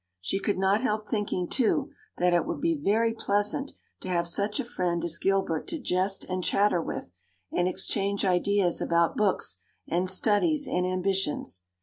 She 0.19 0.39
could 0.39 0.57
not 0.57 0.81
help 0.81 1.05
thinking, 1.07 1.47
too, 1.47 1.91
that 2.17 2.33
it 2.33 2.43
would 2.47 2.59
be 2.59 2.75
very 2.75 3.13
pleasant 3.13 3.73
to 3.99 4.09
have 4.09 4.27
such 4.27 4.59
a 4.59 4.63
friend 4.65 5.03
as 5.03 5.19
Gilbert 5.19 5.67
to 5.67 5.77
jest 5.79 6.23
and 6.23 6.43
chatter 6.43 6.81
with 6.81 7.11
and 7.51 7.67
exchange 7.67 8.25
ideas 8.25 8.81
about 8.81 9.15
books 9.15 9.57
and 9.87 10.09
studies 10.09 10.65
and 10.67 10.87
ambitions. 10.87 11.65